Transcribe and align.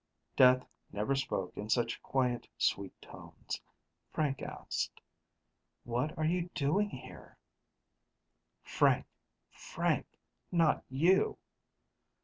Death 0.35 0.65
never 0.91 1.13
spoke 1.13 1.55
in 1.55 1.69
such 1.69 2.01
quiet, 2.01 2.47
sweet 2.57 2.99
tones. 3.03 3.61
Frank 4.11 4.41
asked, 4.41 4.99
"What 5.83 6.17
are 6.17 6.25
you 6.25 6.49
doing 6.55 6.89
here?" 6.89 7.37
_Frank, 8.65 9.05
Frank, 9.51 10.07
not 10.51 10.83
you! 10.89 11.37